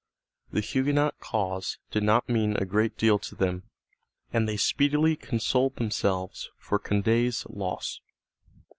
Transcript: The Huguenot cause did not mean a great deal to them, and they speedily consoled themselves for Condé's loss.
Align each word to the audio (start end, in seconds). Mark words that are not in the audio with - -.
The 0.51 0.61
Huguenot 0.61 1.19
cause 1.19 1.77
did 1.91 2.01
not 2.01 2.27
mean 2.27 2.55
a 2.57 2.65
great 2.65 2.97
deal 2.97 3.19
to 3.19 3.35
them, 3.35 3.69
and 4.33 4.49
they 4.49 4.57
speedily 4.57 5.15
consoled 5.15 5.75
themselves 5.75 6.49
for 6.57 6.79
Condé's 6.79 7.45
loss. 7.47 8.01